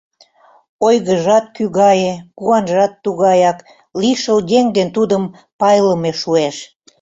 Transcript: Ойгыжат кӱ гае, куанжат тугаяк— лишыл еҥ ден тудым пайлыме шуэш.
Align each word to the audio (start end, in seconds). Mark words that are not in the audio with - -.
Ойгыжат 0.87 1.45
кӱ 1.55 1.63
гае, 1.79 2.13
куанжат 2.37 2.93
тугаяк— 3.03 3.57
лишыл 4.01 4.37
еҥ 4.57 4.65
ден 4.75 4.87
тудым 4.95 5.23
пайлыме 5.59 6.11
шуэш. 6.21 6.55